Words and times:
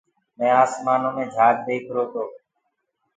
مينٚ 0.37 0.55
آشمآنو 0.61 1.09
مي 1.15 1.23
جھآج 1.33 1.55
ديکرو 1.65 2.03
تو۔ 2.11 2.23